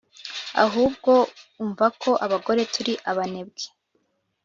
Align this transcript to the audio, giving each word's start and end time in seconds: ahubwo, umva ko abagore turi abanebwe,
ahubwo, 0.63 1.11
umva 1.63 1.85
ko 2.01 2.11
abagore 2.25 2.61
turi 2.73 2.93
abanebwe, 3.11 3.65